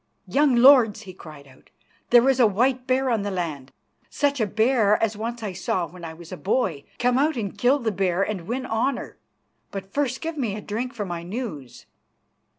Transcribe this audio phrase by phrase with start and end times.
[0.25, 1.69] "Young lords," he cried out,
[2.09, 3.71] "there is a white bear on the land,
[4.09, 6.85] such a bear as once I saw when I was a boy.
[6.97, 9.19] Come out and kill the bear and win honour,
[9.69, 11.85] but first give me a drink for my news."